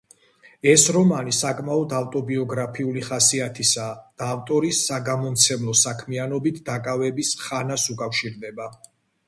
ეს 0.69 0.85
რომანი 0.93 1.33
საკმაოდ 1.39 1.93
ავტობიოგრაფიული 1.97 3.03
ხასიათისაა 3.11 3.93
და 4.23 4.31
ავტორის 4.37 4.81
საგამომცემლო 4.89 5.79
საქმიანობით 5.85 6.61
დაკავების 6.73 7.35
ხანას 7.47 7.89
უკავშირდება. 7.97 8.71